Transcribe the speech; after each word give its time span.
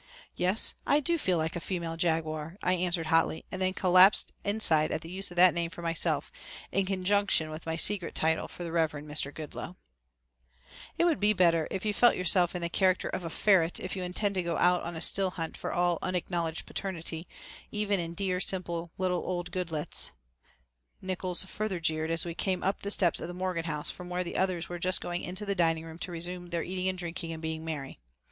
"Yes, 0.35 0.73
I 0.87 0.99
do 0.99 1.19
feel 1.19 1.37
like 1.37 1.55
a 1.55 1.59
female 1.59 1.95
jaguar," 1.95 2.57
I 2.63 2.73
answered 2.73 3.05
hotly 3.05 3.45
and 3.51 3.61
then 3.61 3.75
collapsed 3.75 4.31
inside 4.43 4.91
at 4.91 5.01
the 5.01 5.11
use 5.11 5.29
of 5.29 5.37
that 5.37 5.53
name 5.53 5.69
for 5.69 5.83
myself 5.83 6.31
in 6.71 6.87
conjunction 6.87 7.51
with 7.51 7.67
my 7.67 7.75
secret 7.75 8.15
title 8.15 8.47
for 8.47 8.63
the 8.63 8.71
Reverend 8.71 9.07
Mr. 9.07 9.31
Goodloe. 9.31 9.75
"It 10.97 11.05
would 11.05 11.19
be 11.19 11.33
better 11.33 11.67
if 11.69 11.85
you 11.85 11.93
felt 11.93 12.15
yourself 12.15 12.55
in 12.55 12.63
the 12.63 12.67
character 12.67 13.09
of 13.09 13.23
a 13.23 13.29
ferret 13.29 13.79
if 13.79 13.95
you 13.95 14.01
intend 14.01 14.33
to 14.33 14.41
go 14.41 14.57
out 14.57 14.81
on 14.81 14.95
a 14.95 15.01
still 15.01 15.29
hunt 15.29 15.55
for 15.55 15.71
all 15.71 15.99
unacknowledged 16.01 16.65
paternity, 16.65 17.27
even 17.69 17.99
in 17.99 18.15
dear, 18.15 18.39
simple, 18.39 18.89
little 18.97 19.23
old 19.23 19.51
Goodloets," 19.51 20.09
Nickols 20.99 21.43
further 21.43 21.79
jeered 21.79 22.09
as 22.09 22.25
we 22.25 22.33
came 22.33 22.63
up 22.63 22.81
the 22.81 22.89
steps 22.89 23.19
of 23.19 23.27
the 23.27 23.35
Morgan 23.35 23.65
house 23.65 23.91
from 23.91 24.09
where 24.09 24.23
the 24.23 24.35
others 24.37 24.67
were 24.67 24.79
just 24.79 24.99
going 24.99 25.21
into 25.21 25.45
the 25.45 25.53
dining 25.53 25.83
room 25.85 25.99
to 25.99 26.11
resume 26.11 26.49
their 26.49 26.63
eating 26.63 26.87
and 26.89 26.97
drinking 26.97 27.31
and 27.33 27.41
being 27.43 27.63
merry. 27.63 27.99